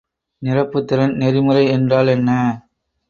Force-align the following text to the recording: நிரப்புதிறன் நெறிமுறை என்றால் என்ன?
நிரப்புதிறன் 0.41 1.13
நெறிமுறை 1.15 1.63
என்றால் 1.67 2.07
என்ன? 2.07 2.29